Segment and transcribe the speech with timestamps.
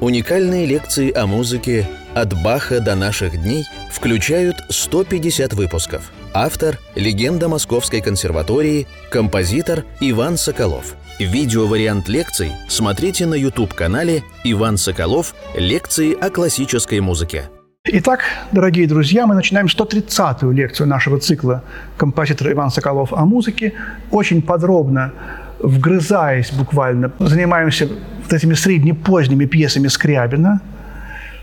[0.00, 6.12] Уникальные лекции о музыке «От Баха до наших дней» включают 150 выпусков.
[6.32, 10.94] Автор– легенда Московской консерватории, композитор Иван Соколов.
[11.18, 15.34] Видеовариант лекций смотрите на YouTube-канале «Иван Соколов.
[15.56, 17.50] Лекции о классической музыке».
[17.84, 18.20] Итак,
[18.52, 21.64] дорогие друзья, мы начинаем 130-ю лекцию нашего цикла
[21.96, 23.72] композитора Иван Соколов о музыке.
[24.12, 25.12] Очень подробно,
[25.58, 27.88] вгрызаясь буквально, занимаемся
[28.28, 30.60] вот этими среднепоздними пьесами Скрябина.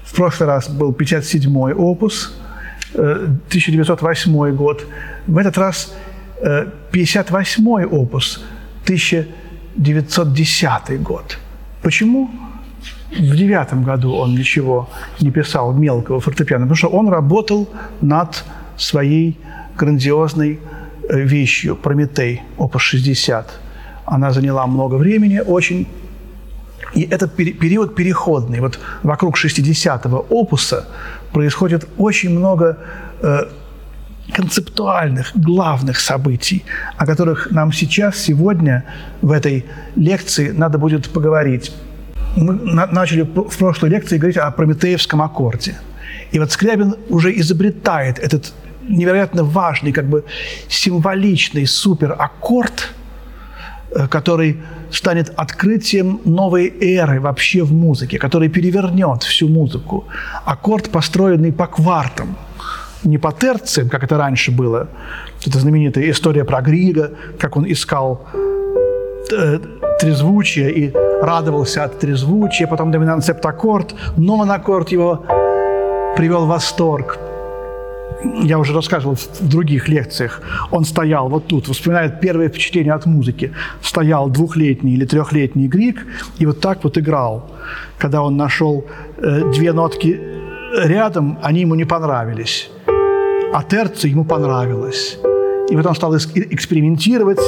[0.04, 2.38] В прошлый раз был 57-й опус,
[2.94, 4.86] 1908 э, год.
[5.28, 5.94] В этот раз
[6.42, 8.44] 58-й э, опус,
[8.84, 11.38] 1910 год.
[11.82, 12.30] Почему?
[13.12, 14.90] в девятом году он ничего
[15.22, 17.70] не писал мелкого фортепиано, потому что он работал
[18.02, 18.44] над
[18.78, 19.38] своей
[19.78, 20.60] грандиозной
[21.10, 23.60] э, вещью «Прометей», опус 60.
[24.06, 25.88] Она заняла много времени, очень
[26.96, 28.60] и этот период переходный.
[28.60, 30.88] Вот вокруг 60-го опуса
[31.32, 32.78] происходит очень много
[33.22, 33.42] э,
[34.34, 36.64] концептуальных, главных событий,
[36.98, 38.86] о которых нам сейчас, сегодня,
[39.22, 41.72] в этой лекции надо будет поговорить
[42.36, 45.76] мы начали в прошлой лекции говорить о прометеевском аккорде.
[46.32, 48.54] И вот Скрябин уже изобретает этот
[48.88, 50.26] невероятно важный, как бы
[50.68, 52.94] символичный супераккорд,
[53.92, 54.58] э, который
[54.92, 60.06] станет открытием новой эры вообще в музыке, который перевернет всю музыку.
[60.46, 62.36] Аккорд, построенный по квартам,
[63.04, 64.88] не по терциям, как это раньше было.
[65.46, 68.26] Это знаменитая история про Грига, как он искал
[69.32, 69.60] э,
[70.00, 75.26] трезвучие и радовался от трезвучия, потом доминант септаккорд, нонаккорд его
[76.16, 77.20] привел в восторг.
[78.24, 80.42] Я уже рассказывал в других лекциях.
[80.72, 83.52] Он стоял вот тут, вспоминает первое впечатление от музыки.
[83.82, 86.06] Стоял двухлетний или трехлетний Грик
[86.40, 87.52] и вот так вот играл.
[87.98, 88.86] Когда он нашел
[89.18, 90.20] э, две нотки
[90.74, 92.70] рядом, они ему не понравились.
[93.54, 95.18] А терция ему понравилась.
[95.70, 97.40] И вот он стал экспериментировать,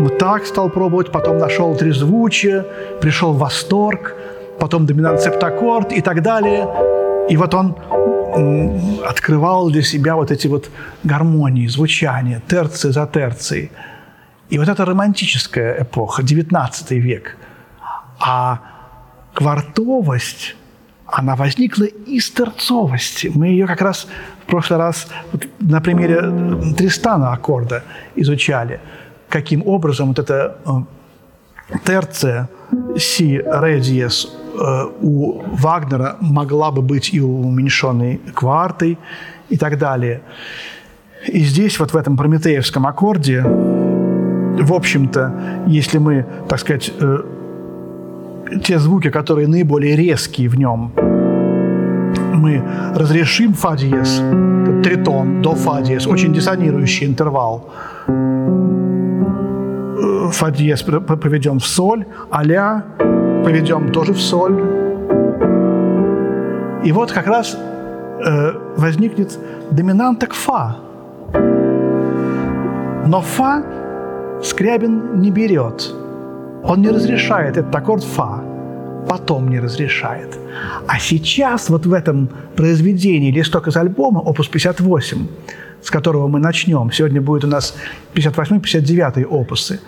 [0.00, 2.64] вот так стал пробовать, потом нашел трезвучие,
[3.00, 4.14] пришел в восторг,
[4.58, 6.66] потом доминант септаккорд и так далее.
[7.28, 7.76] И вот он
[9.04, 10.70] открывал для себя вот эти вот
[11.04, 13.70] гармонии, звучания, терции за терцией.
[14.48, 17.36] И вот это романтическая эпоха, 19 век.
[18.18, 18.60] А
[19.34, 20.56] квартовость,
[21.06, 23.30] она возникла из терцовости.
[23.34, 24.06] Мы ее как раз
[24.44, 25.08] в прошлый раз
[25.60, 26.20] на примере
[26.76, 27.82] Тристана аккорда
[28.16, 28.80] изучали–
[29.30, 30.58] каким образом вот эта
[31.84, 32.48] терция
[32.98, 34.28] си ре диез
[35.00, 38.98] у Вагнера могла бы быть и уменьшенной квартой
[39.48, 40.20] и так далее.
[41.26, 45.32] И здесь, вот в этом прометеевском аккорде, в общем-то,
[45.66, 47.18] если мы, так сказать, э,
[48.64, 50.92] те звуки, которые наиболее резкие в нем,
[52.34, 52.62] мы
[52.94, 54.22] разрешим фа диез,
[54.82, 57.70] тритон, до фа диез, очень диссонирующий интервал,
[60.32, 62.44] фа диез поведем в соль, а
[63.44, 64.56] поведем тоже в соль.
[66.84, 67.56] И вот как раз
[68.24, 69.38] э, возникнет
[69.70, 70.76] доминанток фа.
[73.06, 73.62] Но фа
[74.42, 75.92] Скрябин не берет.
[76.64, 78.42] Он не разрешает этот аккорд фа.
[79.08, 80.38] Потом не разрешает.
[80.86, 85.26] А сейчас вот в этом произведении «Листок из альбома», опус 58,
[85.82, 87.74] с которого мы начнем, сегодня будет у нас
[88.14, 89.80] 58-59 опусы,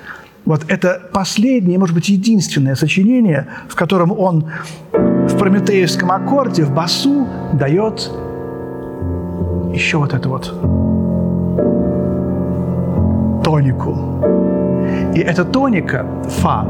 [0.44, 4.50] вот это последнее, может быть, единственное сочинение, в котором он
[4.92, 8.10] в прометеевском аккорде, в басу дает
[9.72, 10.52] еще вот эту вот
[13.44, 13.96] тонику.
[15.14, 16.66] И эта тоника, фа,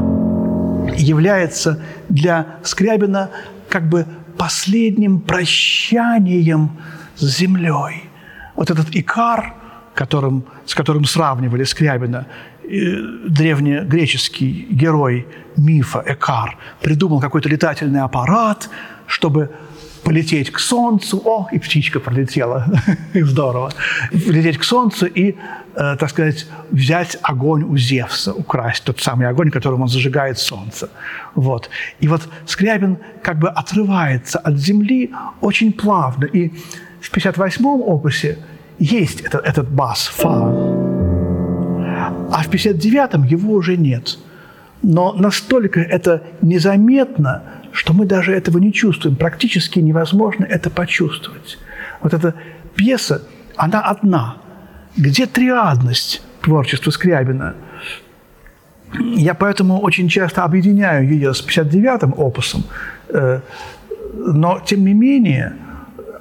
[0.95, 1.79] является
[2.09, 3.29] для Скрябина
[3.69, 4.05] как бы
[4.37, 6.71] последним прощанием
[7.15, 8.09] с землей.
[8.55, 9.55] Вот этот икар,
[9.95, 12.27] которым, с которым сравнивали Скрябина,
[12.63, 18.69] древнегреческий герой мифа Экар придумал какой-то летательный аппарат,
[19.07, 19.49] чтобы
[20.03, 21.21] полететь к Солнцу.
[21.25, 22.65] О, и птичка пролетела.
[23.13, 23.71] Здорово.
[24.11, 25.35] Полететь к Солнцу и,
[25.75, 30.89] э, так сказать, взять огонь у Зевса, украсть тот самый огонь, которым он зажигает Солнце.
[31.35, 31.69] Вот.
[32.01, 35.11] И вот Скрябин как бы отрывается от Земли
[35.41, 36.25] очень плавно.
[36.25, 36.51] И
[37.01, 38.37] в 58-м опусе
[38.79, 40.82] есть этот, этот бас, фа.
[42.31, 44.17] А в 59-м его уже нет.
[44.81, 49.15] Но настолько это незаметно, что мы даже этого не чувствуем.
[49.15, 51.57] Практически невозможно это почувствовать.
[52.01, 52.35] Вот эта
[52.75, 53.21] пьеса,
[53.55, 54.37] она одна.
[54.97, 57.55] Где триадность творчества Скрябина?
[58.99, 62.63] Я поэтому очень часто объединяю ее с 59-м опусом,
[63.13, 63.41] Э,
[64.13, 65.53] но, тем не менее,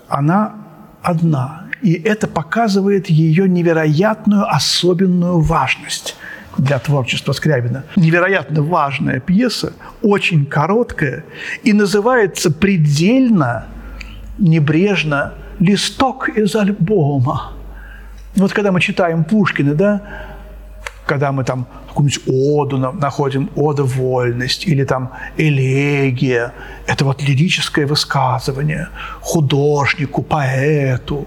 [0.09, 0.55] она
[1.03, 1.62] одна.
[1.83, 6.17] И это показывает ее невероятную особенную важность
[6.57, 7.85] для творчества Скрябина.
[7.97, 11.25] Невероятно важная пьеса, очень короткая
[11.65, 13.67] и называется предельно
[14.39, 17.53] небрежно «Листок из альбома».
[18.37, 20.03] Вот когда мы читаем Пушкина, да,
[21.07, 26.53] когда мы там какую-нибудь оду находим, ода вольность или там элегия,
[26.87, 28.89] это вот лирическое высказывание
[29.21, 31.27] художнику, поэту.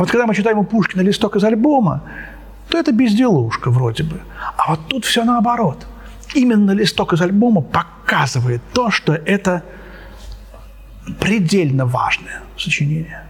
[0.00, 2.00] А вот когда мы читаем у Пушкина листок из альбома,
[2.70, 4.18] то это безделушка вроде бы.
[4.56, 5.86] А вот тут все наоборот.
[6.34, 9.62] Именно листок из альбома показывает то, что это
[11.20, 13.24] предельно важное сочинение.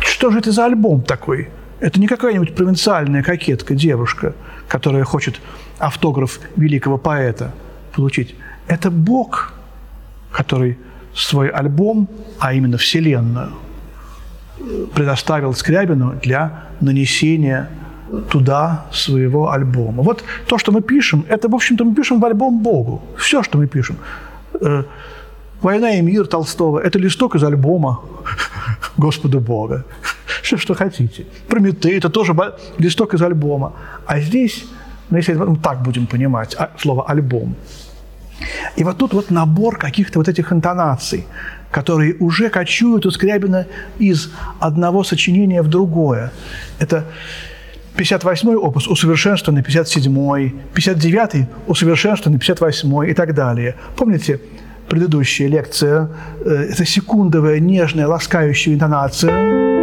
[0.00, 1.48] Что же это за альбом такой?
[1.80, 4.34] Это не какая-нибудь провинциальная кокетка, девушка,
[4.68, 5.40] которая хочет
[5.78, 7.54] автограф великого поэта
[7.94, 8.34] получить.
[8.66, 9.54] Это Бог,
[10.30, 10.76] который
[11.14, 12.06] свой альбом,
[12.38, 13.52] а именно Вселенную,
[14.94, 16.50] предоставил Скрябину для
[16.80, 17.68] нанесения
[18.30, 20.02] туда своего альбома.
[20.02, 23.00] Вот то, что мы пишем, это, в общем-то, мы пишем в альбом Богу.
[23.16, 23.96] Все, что мы пишем.
[24.60, 24.84] Э,
[25.62, 28.00] «Война и мир» Толстого– это листок из альбома
[28.96, 29.84] Господа Бога.
[30.42, 31.24] Все, что хотите.
[31.48, 32.34] «Прометей»– это тоже
[32.78, 33.72] листок из альбома.
[34.06, 34.64] А здесь,
[35.10, 37.54] ну, если мы так будем понимать а, слово «альбом»,
[38.76, 41.26] и вот тут вот набор каких-то вот этих интонаций,
[41.70, 43.66] которые уже кочуют у Скрябина
[43.98, 44.30] из
[44.60, 46.32] одного сочинения в другое.
[46.78, 47.04] Это
[47.96, 53.76] 58-й опус усовершенствованный 57-й, 59-й усовершенствованный 58-й и так далее.
[53.96, 54.40] Помните
[54.88, 56.08] предыдущая лекция?
[56.44, 59.81] Э, это секундовая, нежная, ласкающая интонация.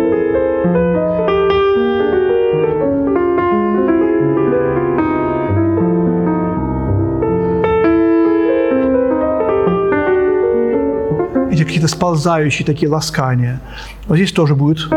[11.70, 13.62] Какие-то сползающие такие ласкания.
[14.08, 14.90] Вот здесь тоже будет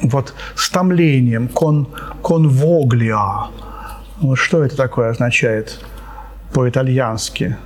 [0.00, 1.88] вот с томлением, кон,
[2.22, 3.48] конвоглиа.
[4.22, 5.78] Вот что это такое означает
[6.54, 7.58] по-итальянски?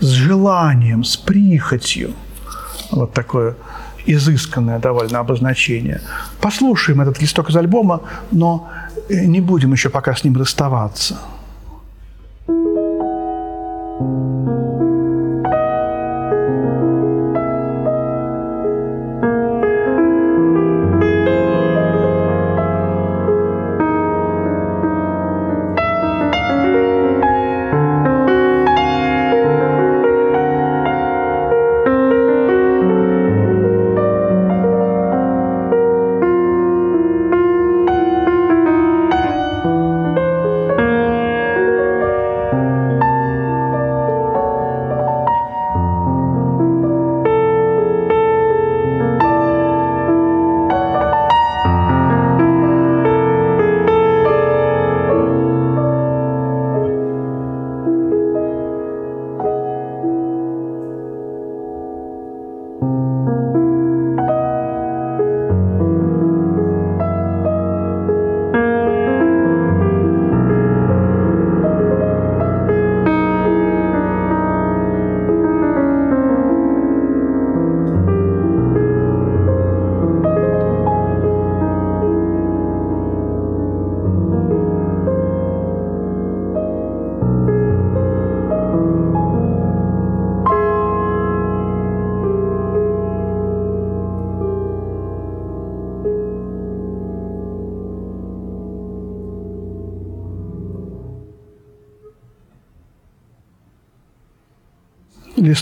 [0.00, 2.12] С желанием, с прихотью.
[2.90, 3.56] Вот такое
[4.04, 6.02] изысканное довольно обозначение.
[6.42, 8.68] Послушаем этот листок из альбома, но
[9.08, 11.16] не будем еще пока с ним расставаться.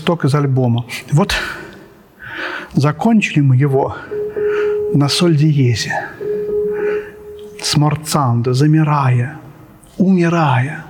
[0.09, 0.85] Листок из альбома.
[1.11, 1.35] Вот
[2.73, 3.95] закончили мы его
[4.93, 5.93] на соль диезе,
[7.61, 9.37] сморцандо, замирая,
[9.97, 10.85] умирая.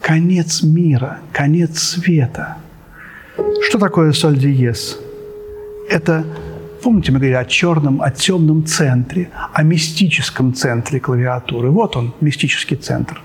[0.00, 2.56] Конец мира, конец света.
[3.62, 4.98] Что такое соль диез?
[5.88, 6.24] Это,
[6.82, 11.70] помните, мы говорили о черном, о темном центре, о мистическом центре клавиатуры.
[11.70, 13.20] Вот он, мистический центр.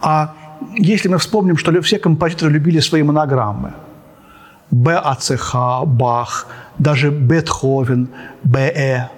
[0.00, 0.34] А
[0.76, 3.72] если мы вспомним, что все композиторы любили свои монограммы–
[4.70, 6.46] БАЦХ, Бах,
[6.78, 8.08] даже Бетховен,
[8.44, 9.08] БЭ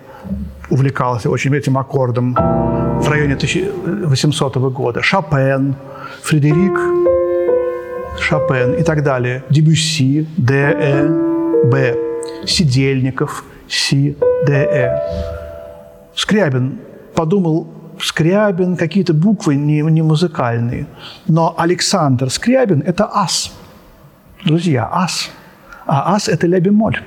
[0.70, 5.02] увлекался очень этим аккордом в районе 1800 года.
[5.02, 5.74] Шопен,
[6.22, 6.78] Фредерик
[8.20, 9.42] Шопен и так далее.
[9.50, 11.08] Дебюсси, ДЭ,
[11.64, 11.96] Б.
[12.46, 14.16] Сидельников, Си,
[14.46, 15.00] ДЭ.
[16.14, 16.78] Скрябин
[17.14, 17.66] подумал
[18.00, 20.86] Скрябин, какие-то буквы не, не музыкальные.
[21.26, 23.52] Но Александр Скрябин– это ас.
[24.44, 25.30] Друзья, ас.
[25.90, 27.00] А ас– это ля бемоль.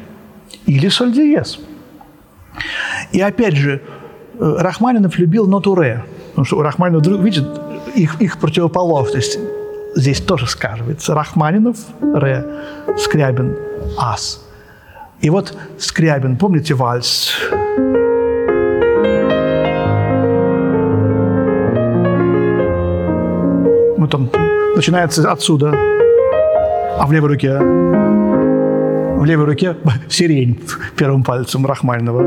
[0.65, 1.57] Или соль диез.
[3.13, 3.81] И опять же,
[4.37, 6.03] э, Рахманинов любил ноту ре.
[6.31, 7.47] Потому что у Рахманинова, видите,
[7.95, 9.39] их, их противоположность
[9.95, 11.15] здесь тоже сказывается.
[11.15, 12.45] Рахманинов– ре,
[12.97, 13.55] Скрябин–
[13.97, 14.45] ас.
[15.21, 17.31] И вот Скрябин, помните вальс?
[23.97, 24.29] Вот он
[24.75, 25.71] начинается отсюда,
[26.99, 28.02] а в левой руке
[29.17, 29.75] в левой руке
[30.09, 30.59] сирень
[30.95, 32.23] первым пальцем Рахманинова.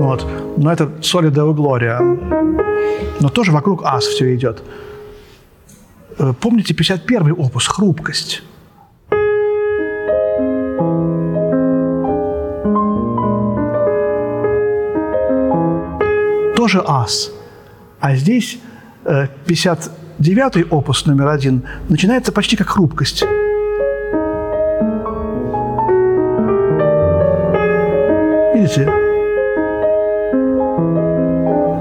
[0.00, 0.26] Вот.
[0.56, 2.00] Но это соли Део Глория.
[3.20, 4.62] Но тоже вокруг ас все идет.
[6.18, 8.42] Э, помните 51-й опус «Хрупкость»?
[16.56, 17.30] Тоже ас.
[18.00, 18.58] А здесь
[19.04, 23.24] 59-й э, опус номер один начинается почти как хрупкость.
[28.66, 28.90] Видите?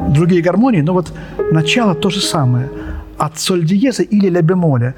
[0.09, 1.13] Другие гармонии, но вот
[1.51, 2.69] начало то же самое.
[3.17, 4.93] От соль диеза или ля бемоля.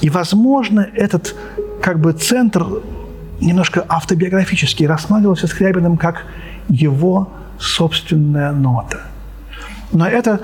[0.00, 1.34] И, возможно, этот
[1.80, 2.64] как бы центр
[3.40, 6.26] немножко автобиографически рассматривался Скрябиным как
[6.68, 9.00] его собственная нота.
[9.92, 10.40] Но это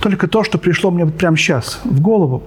[0.00, 2.42] только то, что пришло мне вот прямо сейчас в голову,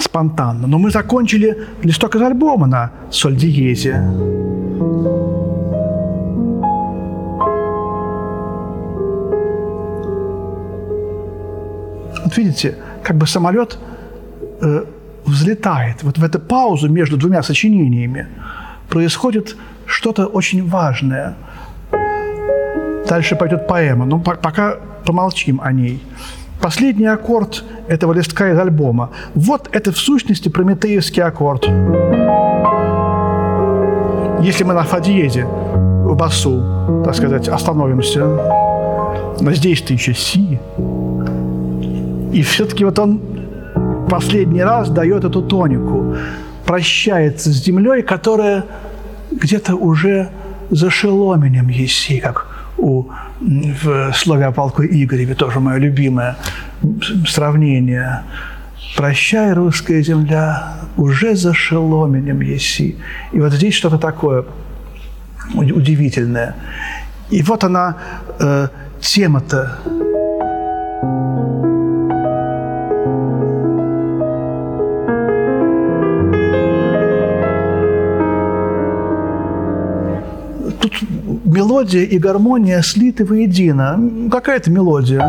[0.00, 0.66] спонтанно.
[0.66, 4.43] Но мы закончили листок из альбома на соль диезе.
[12.36, 13.78] Видите, как бы самолет
[14.60, 14.84] э,
[15.24, 16.02] взлетает.
[16.02, 18.26] Вот в эту паузу между двумя сочинениями
[18.88, 21.34] происходит что-то очень важное.
[23.08, 26.02] Дальше пойдет поэма, но пока помолчим о ней.
[26.60, 29.10] Последний аккорд этого листка из альбома.
[29.34, 31.68] Вот это в сущности прометеевский аккорд.
[34.40, 38.24] Если мы на фа диезе в басу, так сказать, остановимся,
[39.40, 40.58] но здесь-то еще си,
[42.34, 43.20] и все-таки вот он
[44.10, 46.16] последний раз дает эту тонику,
[46.66, 48.64] прощается с землей, которая
[49.30, 50.30] где-то уже
[50.70, 53.04] за шеломенем еси, как у,
[53.40, 56.36] в слове о полку Игореве, тоже мое любимое
[57.26, 58.24] сравнение.
[58.96, 62.96] «Прощай, русская земля, уже за шеломенем еси».
[63.32, 64.44] И вот здесь что-то такое
[65.54, 66.56] удивительное.
[67.30, 67.96] И вот она,
[68.40, 68.68] э,
[69.00, 69.78] тема-то
[81.84, 84.30] мелодия и гармония слиты воедино.
[84.30, 85.20] Какая это мелодия?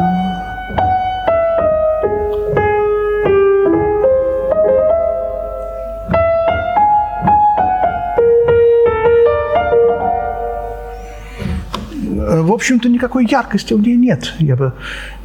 [12.41, 14.33] В общем-то, никакой яркости в ней нет.
[14.39, 14.73] Я бы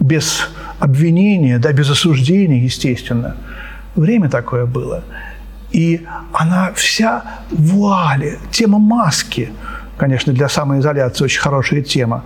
[0.00, 0.48] без
[0.80, 3.36] обвинения, да, без осуждения, естественно.
[3.94, 5.04] Время такое было.
[5.70, 9.50] И она вся вуали, тема маски–
[10.00, 12.24] конечно, для самоизоляции очень хорошая тема.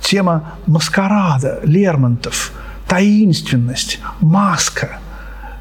[0.00, 2.52] Тема маскарада, Лермонтов,
[2.88, 4.98] таинственность, маска,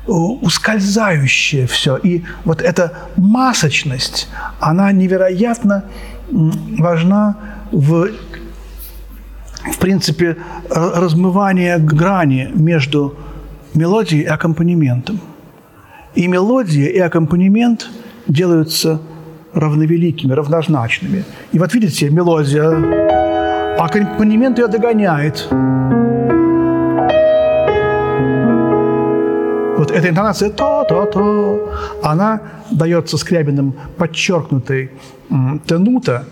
[0.08, 1.98] ускользающее все.
[1.98, 4.28] И вот эта масочность,
[4.60, 5.84] она невероятно
[6.32, 7.38] важна
[7.72, 8.10] в,
[9.72, 10.38] в принципе,
[10.72, 13.16] размывание грани между
[13.76, 15.22] мелодией и аккомпанементом.
[16.16, 17.88] И мелодия, и аккомпанемент
[18.28, 19.00] делаются
[19.54, 21.24] равновеликими, равнозначными.
[21.52, 22.70] И вот видите, мелодия,
[23.78, 25.48] аккомпанемент ее догоняет.
[29.78, 31.72] Вот эта интонация то-то-то,
[32.04, 34.92] она дается Скрябиным подчеркнутой
[35.66, 36.26] тенута,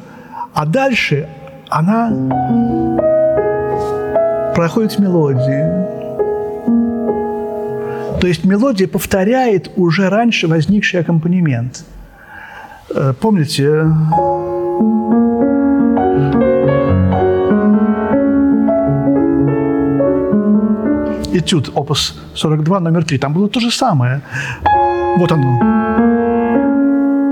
[0.54, 1.28] а дальше
[1.70, 2.12] она
[4.56, 5.90] проходит в мелодии.
[8.20, 11.86] То есть мелодия повторяет уже раньше возникший аккомпанемент–
[13.20, 13.86] помните,
[21.34, 24.22] этюд, опус 42, номер 3, там было то же самое.
[25.18, 25.60] Вот оно.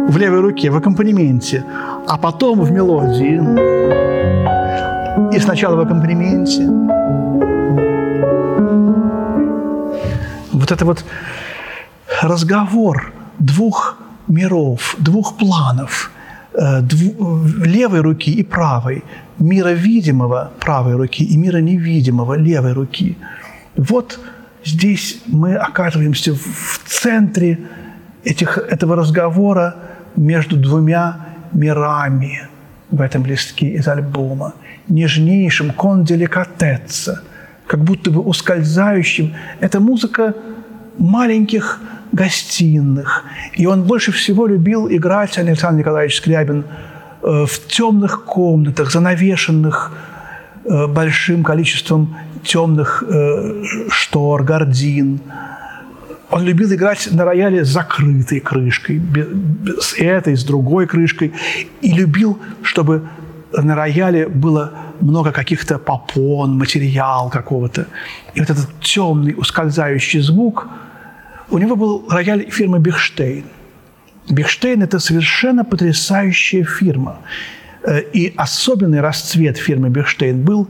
[0.10, 1.64] В левой руке, в аккомпанементе,
[2.08, 3.42] а потом в мелодии.
[5.36, 6.68] И сначала в аккомпанементе.
[10.54, 11.04] Вот это вот
[12.22, 13.97] разговор двух
[14.28, 16.12] миров, двух планов,
[16.54, 16.82] э,
[17.66, 19.04] левой руки и правой,
[19.40, 23.18] мира видимого правой руки и мира невидимого левой руки.
[23.76, 24.20] Вот
[24.66, 27.60] здесь мы оказываемся в центре
[28.24, 29.76] этих, этого разговора
[30.16, 32.48] между двумя мирами
[32.92, 34.54] в этом листке из альбома.
[34.88, 37.22] Нежнейшим, кон деликатеца,
[37.68, 39.34] как будто бы ускользающим.
[39.60, 40.34] Это музыка
[40.98, 41.80] маленьких
[42.12, 43.24] гостиных.
[43.56, 46.64] И он больше всего любил играть, Александр Николаевич Скрябин,
[47.22, 49.92] э, в темных комнатах, занавешенных
[50.66, 55.20] э, большим количеством темных э, штор, гордин.
[56.30, 59.02] Он любил играть на рояле с закрытой крышкой,
[59.80, 61.34] с этой, с другой крышкой.
[61.82, 63.08] И любил, чтобы
[63.54, 67.88] на рояле было много каких-то попон, материал какого-то.
[68.34, 70.68] И вот этот темный, ускользающий звук–
[71.50, 73.46] у него был рояль фирмы «Бихштейн».
[74.30, 77.20] «Бихштейн»– это совершенно потрясающая фирма.
[77.84, 80.68] Э, и особенный расцвет фирмы «Бихштейн» был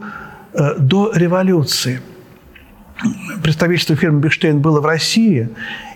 [0.53, 1.99] э, до революции.
[3.43, 5.49] Представительство фирмы «Бихштейн» было в России,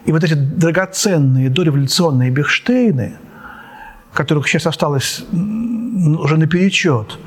[0.05, 3.13] и вот эти драгоценные дореволюционные «Бихштейны»,
[4.13, 7.19] которых сейчас осталось уже наперечет,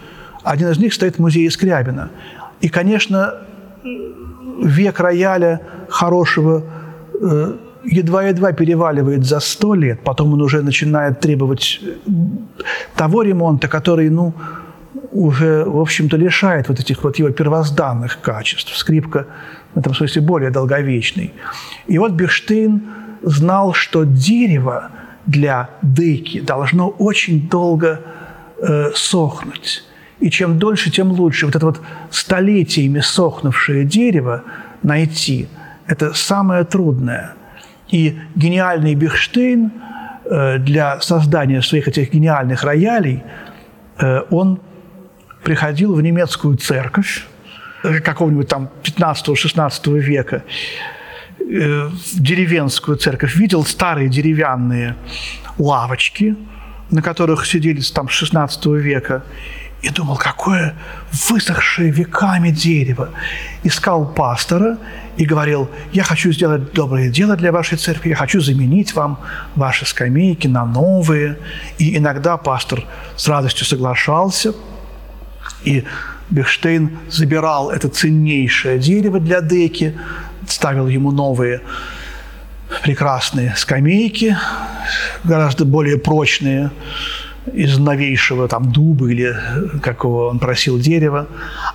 [0.42, 2.10] один из них стоит в музее Скрябина.
[2.60, 3.34] И, конечно,
[4.62, 6.83] век рояля хорошего– Э,
[7.84, 12.10] едва-едва переваливает за сто лет, потом он уже начинает требовать э,
[12.96, 14.32] того ремонта, который, ну,
[15.12, 18.76] уже, в общем-то, лишает вот этих вот его первозданных качеств.
[18.76, 19.26] Скрипка
[19.74, 21.32] в этом смысле более долговечный.
[21.86, 22.82] И вот Бехштейн
[23.22, 24.90] знал, что дерево
[25.26, 28.00] для дыки должно очень долго
[28.58, 29.84] э, сохнуть.
[30.20, 31.46] И чем дольше, тем лучше.
[31.46, 31.80] Вот это вот
[32.10, 34.42] столетиями сохнувшее дерево
[34.82, 35.48] найти–
[35.86, 37.34] это самое трудное.
[37.88, 39.72] И гениальный Бихштейн
[40.24, 43.22] э, для создания своих этих гениальных роялей,
[43.98, 44.60] э, он
[45.42, 47.26] приходил в немецкую церковь
[47.82, 50.42] э, какого-нибудь там 15-16 века,
[51.38, 54.96] в деревенскую церковь, видел старые деревянные
[55.58, 56.36] лавочки,
[56.90, 59.24] на которых сидели там с 16 века,
[59.84, 60.74] и думал, какое
[61.28, 63.10] высохшее веками дерево.
[63.64, 64.78] Искал пастора
[65.18, 69.20] и говорил, я хочу сделать доброе дело для вашей церкви, я хочу заменить вам
[69.54, 71.36] ваши скамейки на новые.
[71.76, 72.84] И иногда пастор
[73.16, 74.54] с радостью соглашался,
[75.64, 75.84] и
[76.30, 79.94] Бехштейн забирал это ценнейшее дерево для деки,
[80.48, 81.60] ставил ему новые
[82.82, 84.34] прекрасные скамейки,
[85.24, 86.70] гораздо более прочные,
[87.52, 89.36] из новейшего там дуба или
[89.82, 91.26] какого он просил дерева.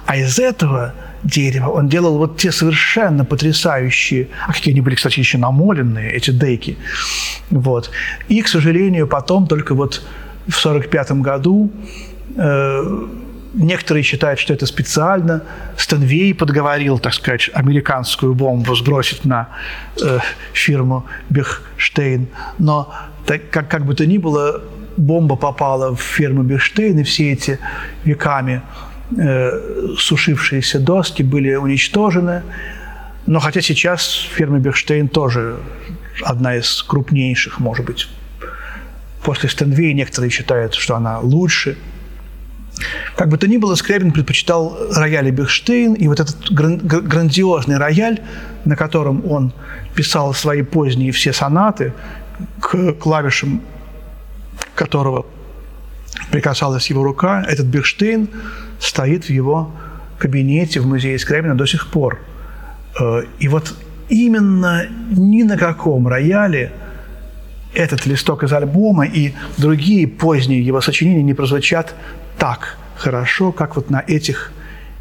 [0.05, 5.19] А из этого дерева он делал вот те совершенно потрясающие, а какие они были, кстати,
[5.19, 6.77] еще намоленные, эти дейки.
[7.49, 7.91] Вот.
[8.29, 10.01] И, к сожалению, потом только вот
[10.47, 11.71] в 1945 году
[12.36, 13.08] э,
[13.53, 15.41] Некоторые считают, что это специально.
[15.75, 19.49] Стенвей подговорил, так сказать, американскую бомбу сбросить на
[20.01, 20.19] э,
[20.53, 22.27] фирму Бехштейн.
[22.60, 22.93] Но
[23.25, 24.62] так, как, как бы то ни было,
[25.00, 27.60] бомба попала в ферму Бехштейн, и все эти
[28.04, 28.62] веками
[29.18, 32.44] э, сушившиеся доски были уничтожены.
[33.26, 35.58] Но хотя сейчас ферма Бехштейн тоже
[36.24, 38.10] одна из крупнейших, может быть.
[39.24, 41.78] После Стенвей некоторые считают, что она лучше.
[43.16, 48.22] Как бы то ни было, Скрябин предпочитал рояль Бехштейн, и вот этот грандиозный рояль,
[48.66, 49.52] на котором он
[49.96, 51.94] писал свои поздние все сонаты,
[52.62, 53.62] к клавишам
[54.80, 55.26] которого
[56.32, 58.30] прикасалась его рука, этот Бехштейн
[58.80, 59.72] стоит в его
[60.18, 62.20] кабинете в музее Скрябина до сих пор.
[62.98, 63.76] Э, и вот
[64.08, 66.72] именно ни на каком рояле
[67.74, 71.94] этот листок из альбома и другие поздние его сочинения не прозвучат
[72.38, 74.52] так хорошо, как вот на этих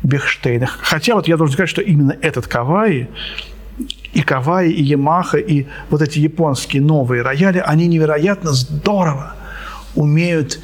[0.02, 0.78] Бехштейнах.
[0.82, 3.08] Хотя вот я должен сказать, что именно этот Каваи
[4.12, 9.37] и Каваи, и Ямаха, и вот эти японские новые рояли, они невероятно здорово
[9.98, 10.60] умеют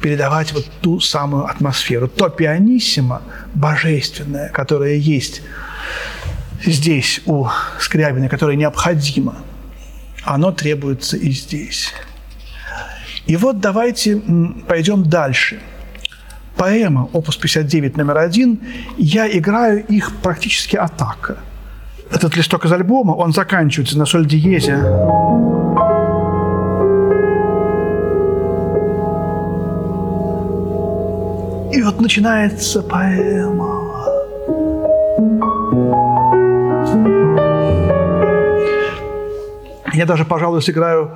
[0.00, 2.08] передавать вот ту самую атмосферу.
[2.08, 3.22] То пианиссимо
[3.54, 5.42] божественное, которое есть
[6.64, 7.46] здесь у
[7.78, 9.36] Скрябина, которое необходимо,
[10.24, 11.92] оно требуется и здесь.
[13.26, 14.20] И вот давайте
[14.66, 15.60] пойдем дальше.
[16.56, 18.60] Поэма, опус 59, номер один,
[18.96, 21.36] я играю их практически атака.
[22.10, 25.57] Этот листок из альбома, он заканчивается на соль диезе.
[31.78, 34.04] И вот начинается поэма.
[39.94, 41.12] Я даже, пожалуй, сыграю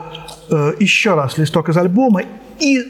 [0.51, 2.23] э, еще раз листок из альбома
[2.61, 2.81] и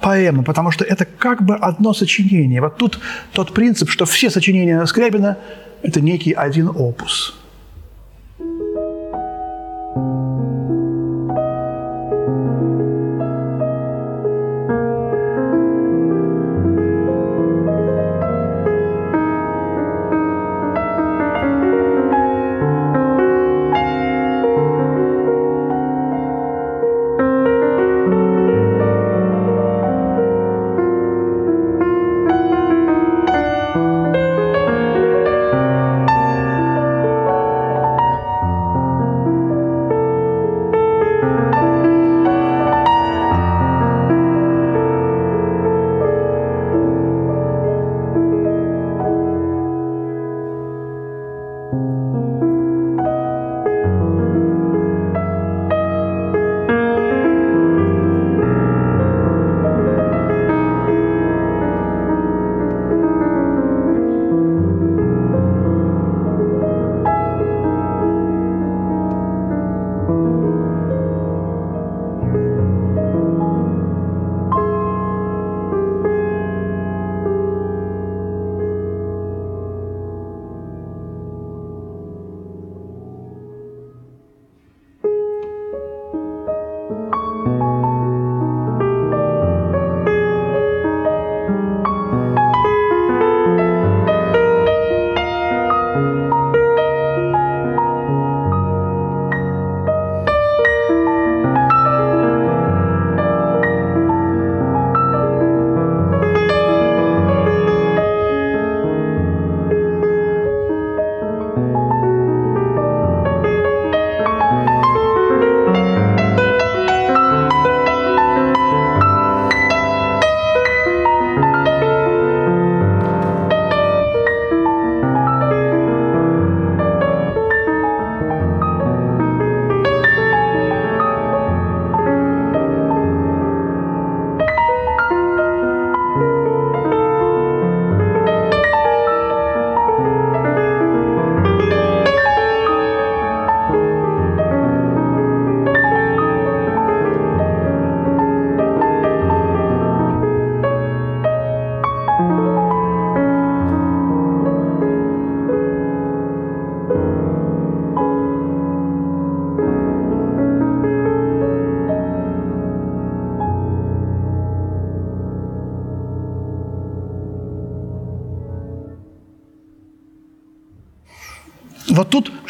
[0.00, 2.60] поэма, потому что это как бы одно сочинение.
[2.60, 3.00] Вот тут
[3.32, 5.36] тот принцип, что все сочинения Скрябина–
[5.82, 7.34] это некий один опус–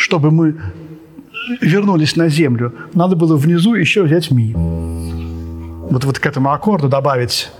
[0.08, 0.54] чтобы мы
[1.60, 4.54] вернулись на землю, надо было внизу еще взять ми.
[4.54, 7.50] Вот, вот к этому аккорду добавить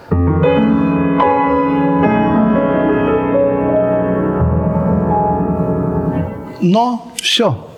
[6.63, 7.69] Но все.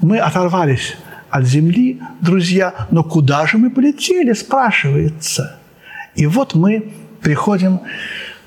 [0.00, 0.96] Мы оторвались
[1.28, 5.58] от земли, друзья, но куда же мы полетели, спрашивается.
[6.16, 7.80] И вот мы приходим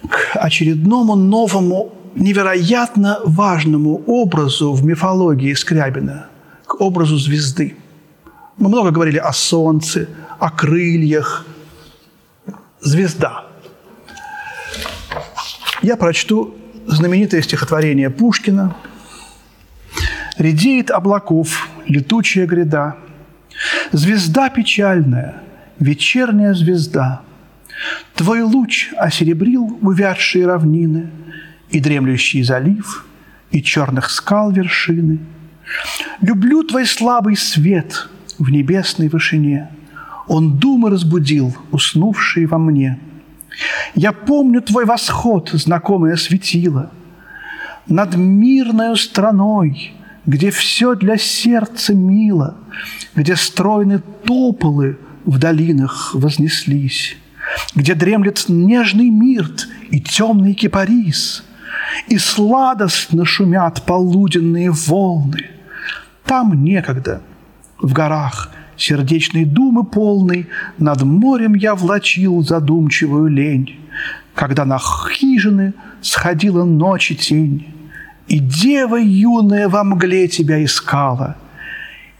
[0.09, 6.27] к очередному новому невероятно важному образу в мифологии Скрябина,
[6.65, 7.75] к образу звезды.
[8.57, 10.07] Мы много говорили о солнце,
[10.39, 11.45] о крыльях.
[12.81, 13.45] Звезда.
[15.81, 16.53] Я прочту
[16.85, 18.75] знаменитое стихотворение Пушкина
[20.37, 22.97] «Редеет облаков летучая гряда,
[23.91, 25.41] Звезда печальная,
[25.79, 27.21] вечерняя звезда,
[28.15, 31.09] Твой луч осеребрил увядшие равнины–
[31.73, 33.03] и дремлющий залив,
[33.51, 35.19] и черных скал вершины.
[36.21, 39.69] Люблю твой слабый свет в небесной вышине.
[40.27, 42.99] Он думы разбудил, уснувшие во мне.
[43.95, 46.91] Я помню твой восход, знакомое светило,
[47.87, 49.93] Над мирной страной,
[50.25, 52.55] где все для сердца мило,
[53.15, 57.17] Где стройны тополы в долинах вознеслись,
[57.75, 61.43] Где дремлет нежный мирт и темный кипарис–
[62.07, 65.49] и сладостно шумят полуденные волны.
[66.25, 67.21] Там некогда,
[67.79, 73.79] в горах, сердечной думы полной, над морем я влачил задумчивую лень,
[74.33, 77.67] когда на хижины сходила ночи тень,
[78.27, 81.35] и дева юная во мгле тебя искала,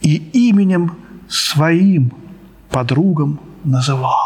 [0.00, 0.92] и именем
[1.28, 2.12] своим
[2.70, 4.23] подругам называла.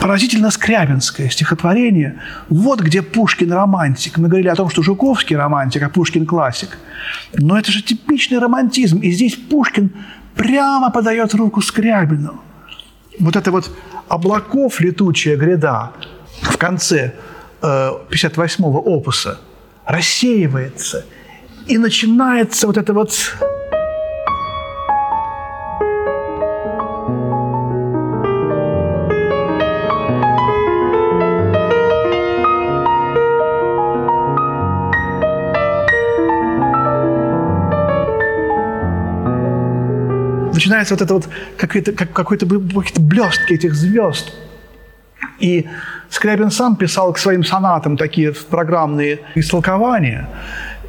[0.00, 2.20] Поразительно скрябинское стихотворение.
[2.48, 4.16] Вот где Пушкин романтик.
[4.16, 6.78] Мы говорили о том, что Жуковский романтик, а Пушкин классик.
[7.34, 9.00] Но это же типичный романтизм.
[9.00, 9.92] И здесь Пушкин
[10.34, 12.40] прямо подает руку Скрябину.
[13.18, 13.70] вот это вот
[14.08, 15.92] облаков летучая гряда
[16.42, 17.12] в конце
[17.62, 19.38] э, 58-го опуса
[19.86, 21.04] рассеивается,
[21.66, 23.36] и начинается вот это вот
[40.60, 44.32] начинается вот это вот какой-то как, какой-то блестки этих звезд.
[45.38, 45.66] И
[46.10, 50.28] Скрябин сам писал к своим сонатам такие программные истолкования.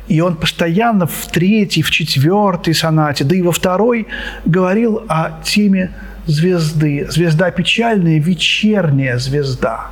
[0.09, 4.07] И он постоянно в третьей, в четвертой сонате, да и во второй
[4.43, 5.91] говорил о теме
[6.25, 7.07] звезды.
[7.09, 9.91] Звезда печальная, вечерняя звезда.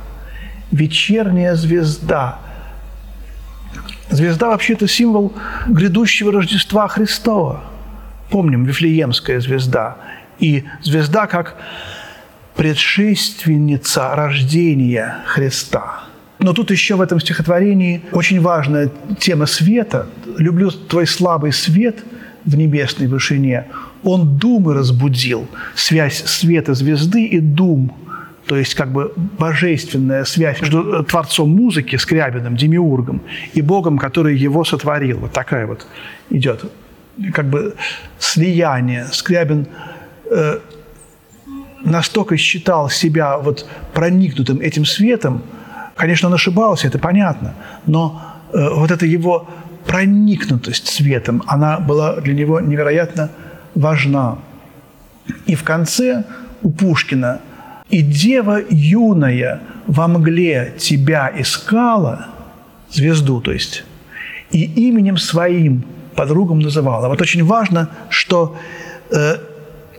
[0.72, 2.38] Вечерняя звезда.
[4.10, 5.32] Звезда вообще это символ
[5.68, 7.62] грядущего Рождества Христова
[8.30, 9.96] помним, Вифлеемская звезда.
[10.38, 11.56] И звезда как
[12.56, 16.04] предшественница рождения Христа.
[16.38, 20.06] Но тут еще в этом стихотворении очень важная тема света.
[20.38, 21.98] «Люблю твой слабый свет
[22.44, 23.66] в небесной вышине».
[24.02, 27.94] Он думы разбудил, связь света звезды и дум,
[28.46, 33.20] то есть как бы божественная связь между творцом музыки, Скрябиным, Демиургом,
[33.52, 35.18] и Богом, который его сотворил.
[35.18, 35.86] Вот такая вот
[36.30, 36.64] идет
[37.34, 37.74] как бы
[38.18, 39.06] слияние.
[39.12, 39.66] Скрябин
[40.30, 40.58] э,
[41.84, 45.42] настолько считал себя вот проникнутым этим светом,
[45.96, 47.54] конечно, он ошибался, это понятно,
[47.86, 49.48] но э, вот эта его
[49.86, 53.30] проникнутость светом, она была для него невероятно
[53.74, 54.38] важна.
[55.46, 56.24] И в конце
[56.62, 57.40] у Пушкина
[57.88, 62.28] «И дева юная во мгле тебя искала»,
[62.90, 63.84] звезду, то есть,
[64.50, 67.08] «и именем своим подругам называла.
[67.08, 68.56] Вот очень важно, что
[69.10, 69.36] э,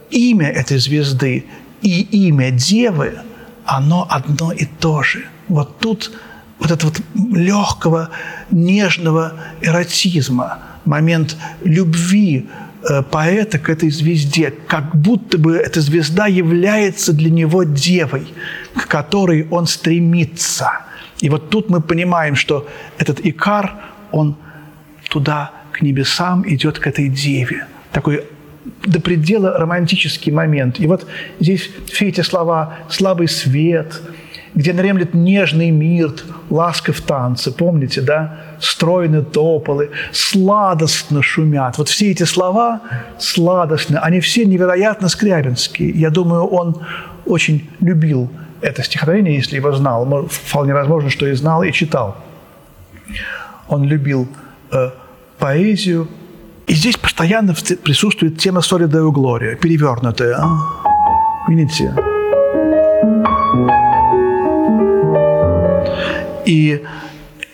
[0.09, 1.45] имя этой звезды
[1.81, 3.19] и имя Девы,
[3.65, 5.25] оно одно и то же.
[5.47, 6.11] Вот тут
[6.59, 7.01] вот этого вот
[7.37, 8.09] легкого,
[8.51, 12.49] нежного эротизма, момент любви
[12.87, 18.27] э, поэта к этой звезде, как будто бы эта звезда является для него девой,
[18.75, 20.71] к которой он стремится.
[21.19, 23.75] И вот тут мы понимаем, что этот Икар,
[24.11, 24.35] он
[25.09, 27.67] туда к небесам, идет к этой деве.
[27.91, 28.25] Такой
[28.85, 30.79] до предела романтический момент.
[30.79, 31.07] И вот
[31.39, 34.01] здесь все эти слова «слабый свет»,
[34.53, 36.13] где наремлет нежный мир,
[36.49, 38.37] ласка в танце, помните, да?
[38.59, 41.77] Стройны тополы, сладостно шумят.
[41.77, 42.81] Вот все эти слова
[43.17, 45.91] сладостно, они все невероятно скрябинские.
[45.91, 46.81] Я думаю, он
[47.25, 48.29] очень любил
[48.61, 50.27] это стихотворение, если его знал.
[50.27, 52.17] Вполне возможно, что и знал, и читал.
[53.67, 54.27] Он любил
[54.71, 54.91] э,
[55.41, 56.07] поэзию.
[56.67, 60.37] И здесь постоянно присутствует тема «Соли Део Глория», перевернутая.
[60.37, 60.47] А?
[61.49, 61.93] Видите?
[66.45, 66.83] И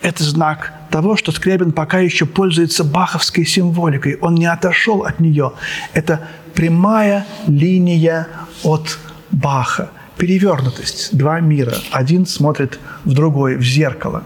[0.01, 4.17] это знак того, что Скрябин пока еще пользуется баховской символикой.
[4.21, 5.53] Он не отошел от нее.
[5.93, 8.27] Это прямая линия
[8.63, 8.99] от
[9.31, 9.89] Баха.
[10.17, 11.15] Перевернутость.
[11.17, 11.73] Два мира.
[11.91, 14.23] Один смотрит в другой, в зеркало.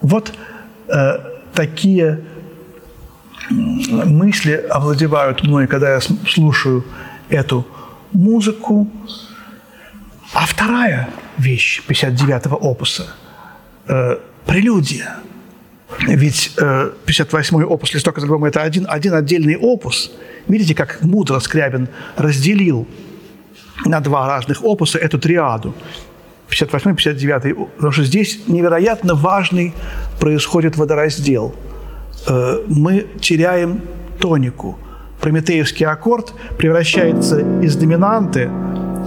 [0.00, 0.32] Вот
[0.88, 2.20] э, такие
[3.50, 6.84] мысли овладевают мной, когда я слушаю
[7.28, 7.66] эту
[8.12, 8.88] музыку.
[10.32, 13.06] А вторая вещь 59-го опуса
[13.88, 14.16] э,–
[14.46, 15.16] прелюдия.
[16.00, 20.10] Ведь э, 58-й опус «Листок из альбома»– это один, один отдельный опус.
[20.48, 22.86] Видите, как мудро Скрябин разделил
[23.84, 25.74] на два разных опуса эту триаду.
[26.50, 29.74] 58-59, потому что здесь невероятно важный
[30.20, 31.54] происходит водораздел.
[32.28, 33.80] Э, мы теряем
[34.20, 34.78] тонику.
[35.20, 38.50] Прометеевский аккорд превращается из доминанты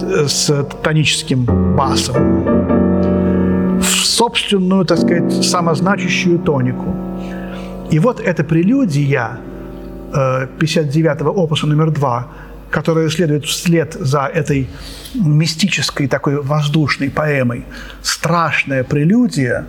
[0.02, 1.44] э, с тоническим
[1.76, 2.80] басом
[3.80, 6.94] в собственную, так сказать, самозначащую тонику.
[7.90, 9.38] И вот это прелюдия
[10.12, 12.26] э, 59-го опуса номер 2
[12.70, 14.68] которые следуют вслед за этой
[15.14, 17.64] мистической такой воздушной поэмой,
[18.02, 19.66] страшная прелюдия,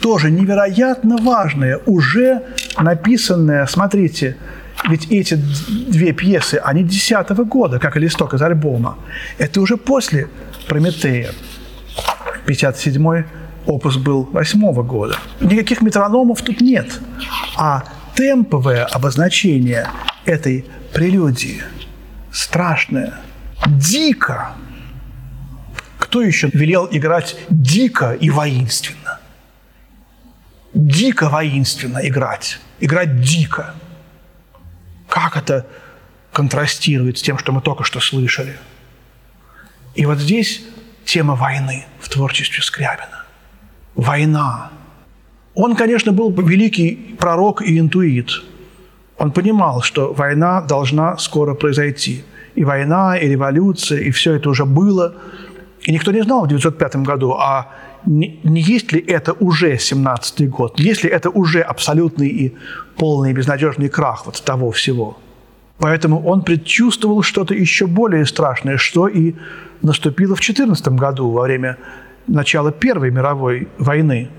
[0.00, 2.42] тоже невероятно важная, уже
[2.78, 4.36] написанная, смотрите,
[4.86, 5.34] ведь эти
[5.88, 8.98] две пьесы, они десятого года, как и листок из альбома.
[9.38, 10.28] Это уже после
[10.68, 11.30] «Прометея».
[12.46, 13.24] 57-й
[13.64, 15.16] опус был восьмого года.
[15.40, 17.00] Никаких метрономов тут нет,
[17.56, 17.82] а
[18.14, 19.88] темповое обозначение
[20.26, 21.62] этой прелюдии–
[22.36, 23.14] страшное,
[23.66, 24.52] дико.
[25.98, 29.20] Кто еще велел играть дико и воинственно?
[30.74, 32.60] Дико воинственно играть.
[32.78, 33.74] Играть дико.
[35.08, 35.66] Как это
[36.30, 38.58] контрастирует с тем, что мы только что слышали?
[39.94, 40.62] И вот здесь
[41.06, 43.24] тема войны в творчестве Скрябина.
[43.94, 44.70] Война.
[45.54, 48.44] Он, конечно, был великий пророк и интуит.
[49.18, 52.24] Он понимал, что война должна скоро произойти.
[52.54, 55.14] И война, и революция, и все это уже было.
[55.82, 57.72] И никто не знал в 1905 году, а
[58.06, 62.54] не, не есть ли это уже 17-й год, есть ли это уже абсолютный и
[62.96, 65.18] полный безнадежный крах вот того всего.
[65.78, 69.34] Поэтому он предчувствовал что-то еще более страшное, что и
[69.82, 71.76] наступило в 14 году во время
[72.26, 74.30] начала Первой мировой войны,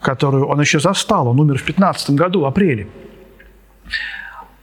[0.00, 1.28] которую он еще застал.
[1.28, 2.86] Он умер в 15 году, в апреле.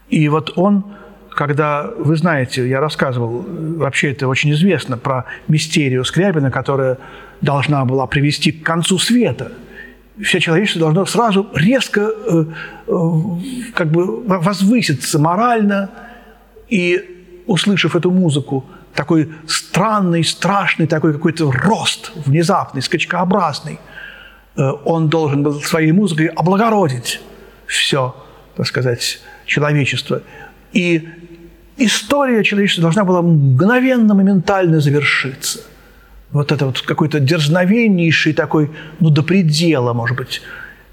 [0.09, 0.85] И вот он,
[1.31, 3.45] когда, вы знаете, я рассказывал,
[3.77, 6.97] вообще это очень известно, про мистерию Скрябина, которая
[7.41, 9.51] должна была привести к концу света.
[10.21, 12.45] Все человечество должно сразу резко э,
[12.87, 12.91] э,
[13.75, 15.91] как бы возвыситься морально,
[16.69, 23.79] и, услышав эту музыку, такой странный, страшный такой какой-то рост, внезапный, скачкообразный,
[24.55, 27.21] э, он должен был своей музыкой облагородить
[27.67, 28.15] все,
[28.57, 30.21] так сказать, человечество.
[30.73, 31.07] И
[31.77, 35.59] история человечества должна была мгновенно, моментально завершиться–
[36.31, 40.41] вот это вот какой-то дерзновеннейший такой, ну, до предела, может быть,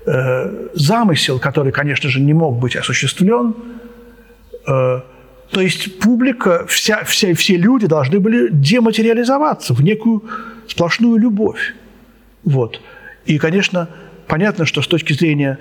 [0.07, 3.55] э, замысел, который, конечно же, не мог быть осуществлен.
[4.67, 5.01] Э,
[5.51, 10.23] то есть публика, вся, вся, все люди должны были дематериализоваться в некую
[10.69, 11.75] сплошную любовь.
[12.45, 12.81] Вот.
[13.27, 13.89] И, конечно,
[14.27, 15.59] понятно, что с точки зрения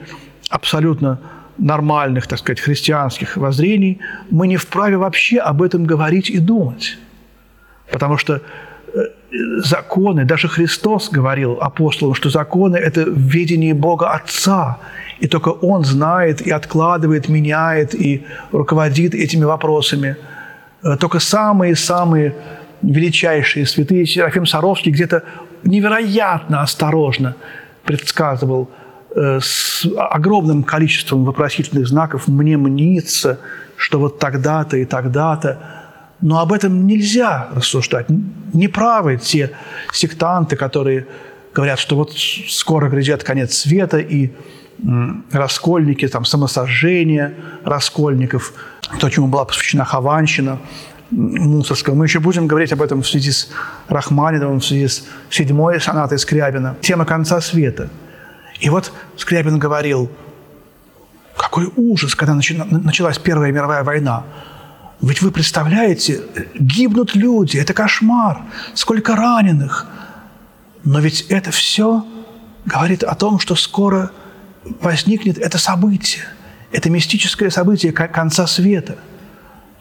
[0.50, 1.20] абсолютно
[1.58, 6.98] нормальных, так сказать, христианских воззрений, мы не вправе вообще об этом говорить и думать.
[7.92, 8.42] Потому что
[9.58, 14.78] законы, даже Христос говорил апостолам, что законы– это видение Бога Отца,
[15.20, 20.18] и только Он знает и откладывает, меняет и руководит этими вопросами.
[20.84, 22.36] Э, только самые-самые
[22.82, 25.24] величайшие святые Серафим Саровский где-то
[25.63, 27.36] невероятно осторожно
[27.86, 28.83] предсказывал э,
[29.15, 33.39] с огромным количеством вопросительных знаков «мне мнится»,
[33.78, 35.60] что вот тогда-то и тогда-то–
[36.23, 38.08] но об этом нельзя рассуждать.
[38.54, 39.52] Неправы те
[39.91, 41.06] сектанты, которые
[41.54, 44.32] говорят, что вот скоро грядет конец света, и
[45.34, 48.54] раскольники, там, самосожжение раскольников,
[48.99, 50.60] то, чему была посвящена Хованщина,
[51.12, 51.93] Мусорского.
[51.93, 53.49] Мы еще будем говорить об этом в связи с
[53.89, 56.78] Рахманиновым, в связи с седьмой сонатой Скрябина.
[56.80, 57.89] Тема конца света.
[58.63, 60.10] И вот Скрябин говорил,
[61.36, 64.23] какой ужас, когда началась Первая мировая война.
[65.02, 66.21] Ведь вы представляете,
[66.56, 68.41] гибнут люди, это кошмар,
[68.73, 69.86] сколько раненых.
[70.86, 72.06] Но ведь это все
[72.63, 74.12] говорит о том, что скоро
[74.80, 76.23] возникнет это событие,
[76.71, 78.95] это мистическое событие конца света.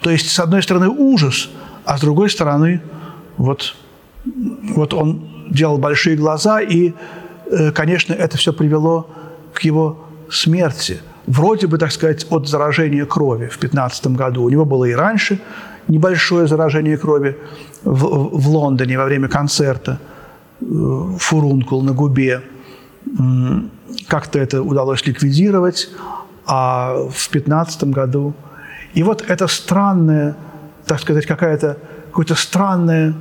[0.00, 1.50] То есть, с одной стороны, ужас,
[1.84, 2.82] а с другой стороны,
[3.36, 3.76] вот,
[4.24, 6.94] вот он делал большие глаза, и,
[7.74, 9.06] конечно, это все привело
[9.52, 9.98] к его
[10.30, 14.44] смерти– вроде бы, так сказать, от заражения крови в 15 году.
[14.44, 15.40] У него было и раньше
[15.88, 17.36] небольшое заражение крови
[17.84, 19.98] в, в Лондоне во время концерта
[20.60, 20.64] э,
[21.18, 22.42] «Фурункул» на губе.
[24.08, 25.90] Как-то это удалось ликвидировать,
[26.46, 28.34] а в 15 году...
[28.94, 30.36] И вот это странная,
[30.86, 31.78] так сказать, какая-то
[32.10, 33.14] какая-то странная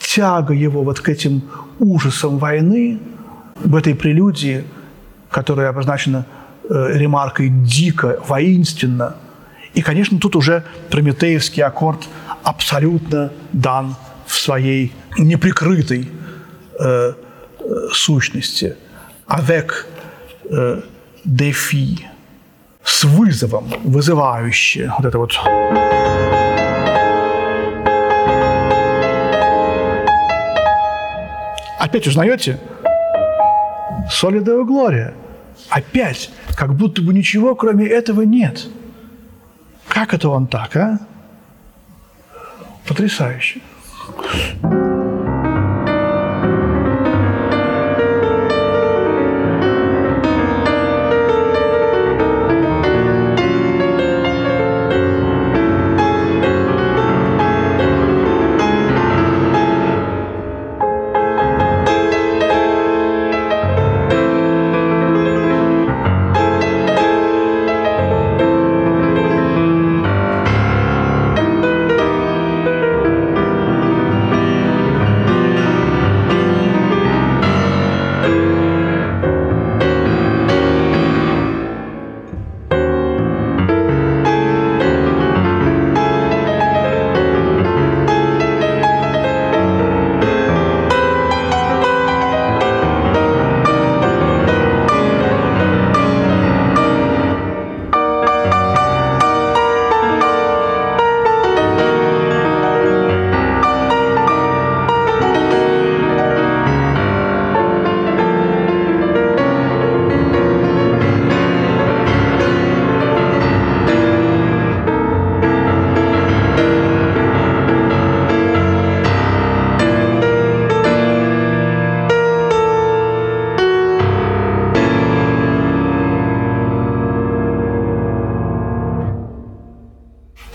[0.00, 1.42] тяга его вот к этим
[1.78, 2.98] ужасам войны,
[3.64, 4.64] в этой прелюдии,
[5.30, 6.26] которая обозначена
[6.68, 9.14] Э, ремаркой дико, воинственно.
[9.74, 12.08] И, конечно, тут уже прометеевский аккорд
[12.42, 13.94] абсолютно дан
[14.26, 16.10] в своей неприкрытой
[16.80, 17.12] э,
[17.60, 18.76] э, сущности.
[19.28, 19.86] Avec
[20.50, 20.82] э,
[21.24, 22.00] défi,
[22.82, 24.92] с вызовом, вызывающе.
[24.98, 25.38] Вот это вот.
[31.78, 32.58] Опять узнаете?
[34.10, 35.14] Солидео Глория.
[35.70, 38.66] Опять как будто бы ничего, кроме этого, нет.
[39.88, 40.98] Как это он так, а?
[42.86, 43.60] Потрясающе.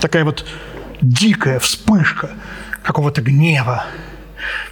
[0.02, 0.44] Такая вот
[1.00, 2.30] дикая вспышка
[2.82, 3.86] какого-то гнева,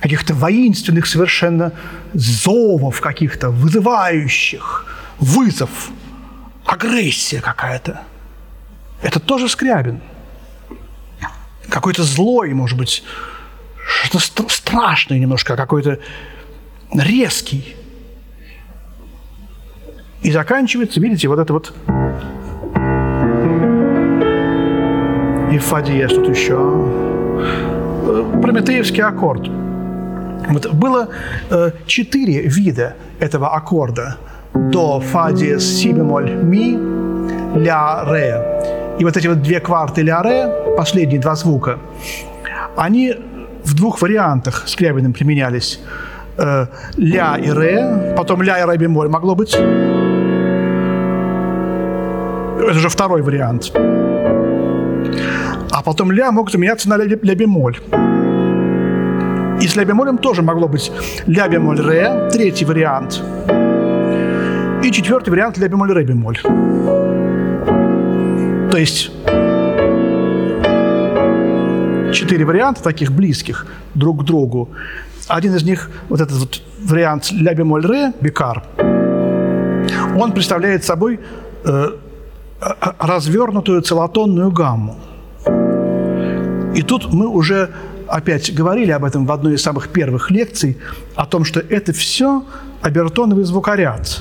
[0.00, 1.72] каких-то воинственных совершенно
[2.12, 4.86] зовов каких-то, вызывающих,
[5.18, 5.90] вызов,
[6.66, 8.02] агрессия какая-то.
[9.02, 10.00] Это тоже Скрябин.
[11.68, 13.04] Какой-то злой, может быть,
[13.86, 16.00] что-то страшное немножко, какой-то
[16.92, 17.76] резкий.
[20.22, 21.72] И заканчивается, видите, вот это вот
[25.70, 26.56] и в фа диез тут еще.
[28.42, 29.48] Прометеевский аккорд.
[30.48, 31.08] Вот было
[31.50, 34.16] э, четыре вида этого аккорда.
[34.54, 36.78] До, фа диез, си бемоль, ми,
[37.56, 38.96] ля, ре.
[38.98, 41.78] И вот эти вот две кварты ля, ре, последние два звука,
[42.76, 43.14] они
[43.64, 45.80] в двух вариантах Скрябиным применялись.
[46.36, 46.66] Э,
[46.96, 49.54] ля и ре, потом ля и ре бемоль могло быть.
[52.60, 53.72] Это уже второй вариант
[55.80, 57.78] а потом ля мог заменяться на ля, ля бемоль.
[59.62, 60.92] И с ля бемолем тоже могло быть
[61.26, 63.22] ля бемоль ре, третий вариант.
[64.84, 66.38] И четвертый вариант ля бемоль ре бемоль.
[68.70, 69.10] То есть
[72.12, 74.68] четыре варианта таких близких друг к другу.
[75.28, 78.64] Один из них, вот этот вот вариант ля бемоль ре, бикар,
[80.18, 81.20] он представляет собой
[81.64, 81.86] э,
[82.98, 84.96] развернутую целотонную гамму.
[86.74, 87.70] И тут мы уже
[88.06, 90.78] опять говорили об этом в одной из самых первых лекций,
[91.14, 92.44] о том, что это все
[92.82, 94.20] обертоновый звукоряд.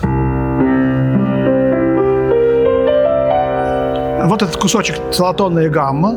[4.27, 6.15] Вот этот кусочек целотонная гамма,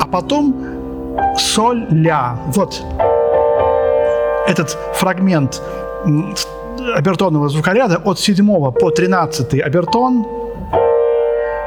[0.00, 0.54] а потом
[1.36, 2.38] соль, ля.
[2.54, 2.82] Вот
[4.46, 5.62] этот фрагмент
[6.94, 10.26] обертонного звукоряда от 7 по 13 обертон–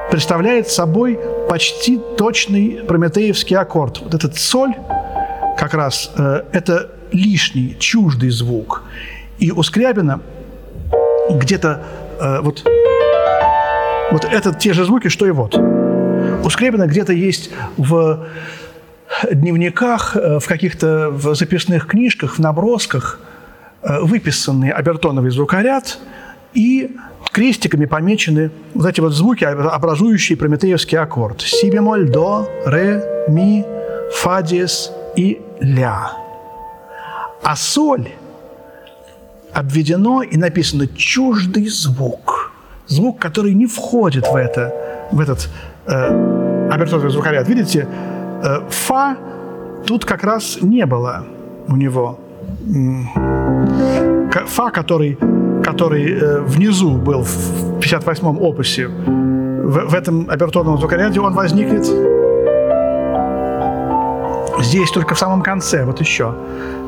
[0.09, 1.19] представляет собой
[1.49, 4.01] почти точный прометеевский аккорд.
[4.01, 4.73] Вот этот соль
[5.57, 8.83] как раз э, это лишний, чуждый звук.
[9.37, 10.21] И у Скрябина
[11.29, 11.83] где-то
[12.19, 12.65] э, вот,
[14.11, 15.55] вот это те же звуки, что и вот.
[15.55, 18.27] У Скрябина где-то есть в
[19.31, 23.19] дневниках, э, в каких-то в записных книжках, в набросках
[23.81, 25.99] э, выписанный обертоновый звукоряд
[26.55, 26.95] и
[27.31, 31.41] крестиками помечены вот эти вот звуки, образующие прометеевский аккорд.
[31.41, 33.65] Си бемоль, до, ре, ми,
[34.13, 36.13] фа диез и ля.
[37.43, 38.07] А соль
[39.53, 42.51] обведено и написано чуждый звук.
[42.87, 44.73] Звук, который не входит в, это,
[45.11, 45.49] в этот
[45.87, 47.47] э, обертонный звукоряд.
[47.47, 47.87] Видите,
[48.43, 49.17] э, фа
[49.85, 51.25] тут как раз не было
[51.67, 52.19] у него.
[54.47, 55.17] Фа, который
[55.63, 61.85] который э, внизу был в 58-м опусе, в, в этом обертонном звукоряде, он возникнет
[64.61, 66.35] здесь только в самом конце, вот еще.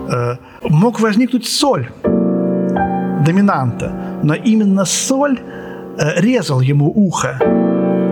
[0.10, 1.90] Э, мог возникнуть соль
[3.26, 3.92] доминанта,
[4.24, 5.40] но именно соль
[5.98, 7.40] э, резал ему ухо.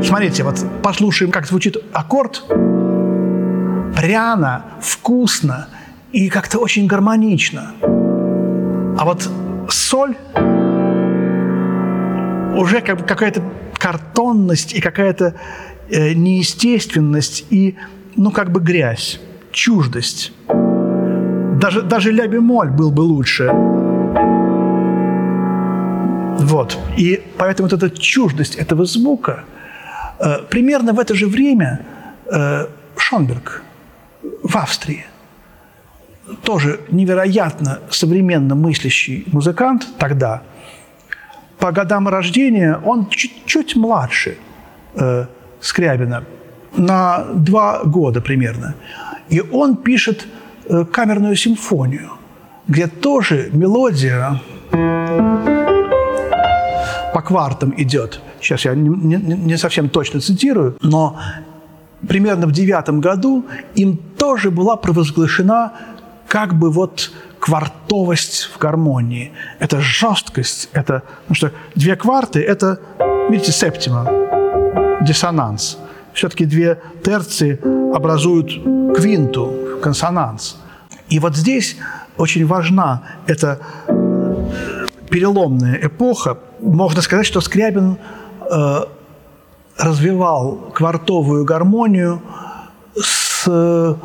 [0.03, 2.43] Смотрите, вот послушаем, как звучит аккорд.
[3.95, 5.67] Пряно, вкусно
[6.11, 7.71] и как-то очень гармонично.
[7.81, 9.29] А вот
[9.71, 10.15] соль
[12.55, 13.41] уже как бы какая-то
[13.77, 15.35] картонность и какая-то
[15.89, 17.75] э, неестественность и,
[18.15, 19.19] ну, как бы грязь,
[19.51, 20.33] чуждость.
[20.47, 23.51] Даже, даже ля бемоль был бы лучше.
[26.39, 26.77] Вот.
[26.97, 29.43] И поэтому вот эта чуждость этого звука
[30.19, 31.79] э, примерно в это же время
[32.31, 33.61] э, Шонберг
[34.43, 35.05] в Австрии
[36.43, 40.41] тоже невероятно современно мыслящий музыкант тогда–
[41.59, 44.37] по годам рождения он чуть-чуть младше
[44.95, 45.25] э,
[45.61, 46.23] Скрябина,
[46.77, 48.75] на два года примерно.
[49.29, 50.27] И он пишет
[50.65, 52.11] э, камерную симфонию,
[52.67, 54.41] где тоже мелодия
[57.13, 58.21] по квартам идет.
[58.41, 61.17] Сейчас я не, не, не совсем точно цитирую, но
[62.07, 63.45] примерно в девятом году
[63.75, 65.73] им тоже была провозглашена
[66.27, 72.79] как бы вот квартовость в гармонии, это жесткость, это, потому что две кварты– это,
[73.29, 74.09] видите, септима,
[75.01, 75.77] диссонанс.
[76.13, 77.59] Все-таки две терции
[77.95, 78.51] образуют
[78.95, 80.57] квинту, консонанс.
[81.09, 81.77] И вот здесь
[82.17, 83.59] очень важна эта
[85.09, 86.39] переломная эпоха.
[86.59, 87.97] Можно сказать, что Скрябин
[88.49, 88.85] э,
[89.77, 92.21] развивал квартовую гармонию
[92.95, 93.95] с Э,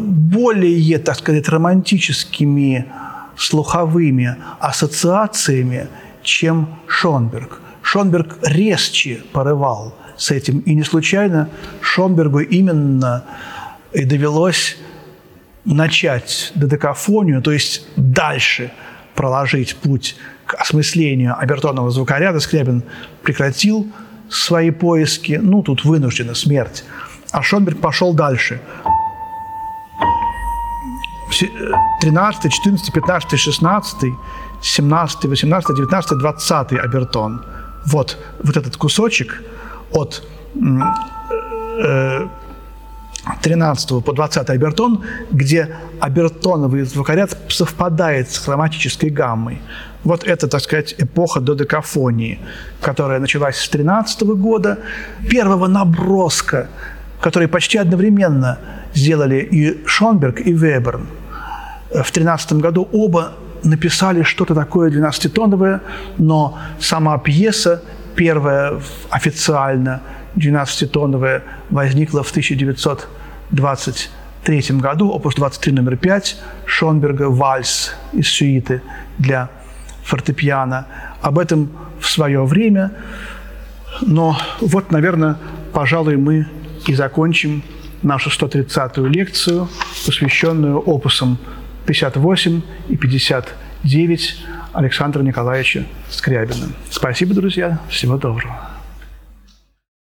[0.00, 2.86] более, так сказать, романтическими
[3.36, 5.88] слуховыми ассоциациями,
[6.22, 7.60] чем Шонберг.
[7.82, 10.58] Шонберг резче порывал с этим.
[10.60, 11.48] И не случайно
[11.80, 13.24] Шонбергу именно
[13.92, 14.76] и довелось
[15.64, 18.72] начать додекафонию, то есть дальше
[19.14, 20.16] проложить путь
[20.46, 22.40] к осмыслению обертонного звукоряда.
[22.40, 22.82] Скрябин
[23.22, 23.86] прекратил
[24.28, 26.84] свои поиски, ну, тут вынуждена смерть.
[27.30, 28.60] А Шонберг пошел дальше.
[32.00, 34.14] 13, 14, 15, 16,
[34.62, 37.44] 17, 18, 19, 20 обертон.
[37.86, 39.42] Вот, вот этот кусочек
[39.92, 40.22] от
[43.42, 49.60] 13 э, по 20 обертон, где обертоновый звукоряд совпадает с хроматической гаммой.
[50.04, 52.38] Вот это, так сказать, эпоха додекафонии,
[52.80, 54.78] которая началась с 13 года,
[55.28, 56.68] первого наброска,
[57.20, 58.58] который почти одновременно
[58.94, 61.06] сделали и Шонберг, и Веберн.
[61.90, 65.80] В 13 году оба написали что-то такое 12-тоновое,
[66.18, 67.82] но сама пьеса,
[68.14, 70.00] первая официально
[70.36, 78.82] 12-тоновая, возникла в 1923 году, опус 23 номер 5 Шонберга «Вальс» из сюиты
[79.18, 79.48] для
[80.04, 80.86] фортепиано.
[81.20, 81.68] Об этом
[82.00, 82.92] в свое время.
[84.00, 85.36] Но вот, наверное,
[85.72, 86.46] пожалуй, мы
[86.88, 87.62] и закончим
[88.02, 89.68] нашу 130-ю лекцию,
[90.06, 91.38] посвященную опусам
[91.86, 94.36] 58 и 59
[94.72, 96.68] Александра Николаевича Скрябина.
[96.90, 97.78] Спасибо, друзья.
[97.88, 98.77] Всего доброго.